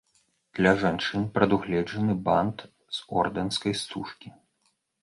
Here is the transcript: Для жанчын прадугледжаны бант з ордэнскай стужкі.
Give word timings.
Для 0.59 0.71
жанчын 0.83 1.27
прадугледжаны 1.35 2.13
бант 2.31 2.57
з 2.97 3.07
ордэнскай 3.21 3.73
стужкі. 3.85 4.29